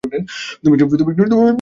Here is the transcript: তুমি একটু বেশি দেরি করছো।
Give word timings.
তুমি 0.03 0.73
একটু 0.75 0.83
বেশি 0.83 0.95
দেরি 0.99 1.29
করছো। 1.29 1.41